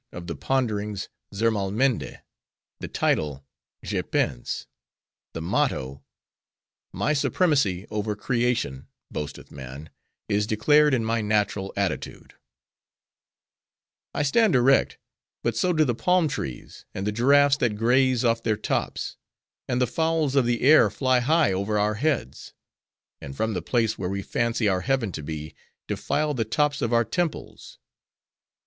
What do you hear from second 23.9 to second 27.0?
where we fancy our heaven to be, defile the tops of